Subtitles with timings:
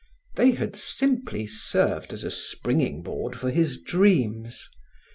[0.33, 4.67] They had simply served as a springing board for his dreams.